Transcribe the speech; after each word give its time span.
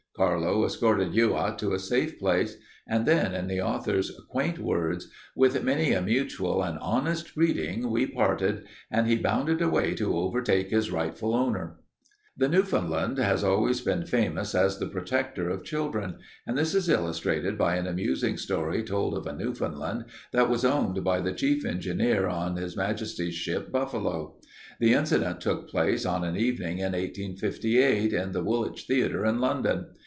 Carlo 0.13 0.65
escorted 0.65 1.13
Youatt 1.13 1.57
to 1.57 1.73
a 1.73 1.79
safe 1.79 2.19
place, 2.19 2.57
and 2.85 3.05
then, 3.07 3.33
in 3.33 3.47
the 3.47 3.61
author's 3.61 4.11
quaint 4.29 4.59
words, 4.59 5.09
'with 5.37 5.63
many 5.63 5.93
a 5.93 6.01
mutual 6.01 6.61
and 6.63 6.77
honest 6.79 7.33
greeting 7.33 7.89
we 7.89 8.05
parted, 8.05 8.65
and 8.91 9.07
he 9.07 9.15
bounded 9.15 9.61
away 9.63 9.95
to 9.95 10.15
overtake 10.15 10.69
his 10.69 10.91
rightful 10.91 11.33
owner.' 11.33 11.79
"The 12.37 12.49
Newfoundland 12.49 13.17
has 13.17 13.43
always 13.43 13.79
been 13.81 14.05
famous 14.05 14.53
as 14.53 14.77
the 14.77 14.85
protector 14.89 15.49
of 15.49 15.63
children, 15.63 16.17
and 16.45 16.55
this 16.57 16.75
is 16.75 16.89
illustrated 16.89 17.57
by 17.57 17.77
an 17.77 17.87
amusing 17.87 18.37
story 18.37 18.83
told 18.83 19.15
of 19.17 19.25
a 19.25 19.33
Newfoundland 19.35 20.05
that 20.33 20.49
was 20.49 20.65
owned 20.65 21.03
by 21.05 21.19
the 21.21 21.33
chief 21.33 21.65
engineer 21.65 22.27
on 22.27 22.59
H. 22.59 22.77
M. 22.77 22.95
S. 22.99 23.49
Buffalo. 23.71 24.37
The 24.79 24.93
incident 24.93 25.39
took 25.41 25.69
place 25.69 26.05
on 26.05 26.23
an 26.23 26.35
evening 26.37 26.77
in 26.79 26.91
1858 26.93 28.13
at 28.13 28.33
the 28.33 28.43
Woolwich 28.43 28.83
theater 28.85 29.25
in 29.25 29.39
London. 29.39 29.87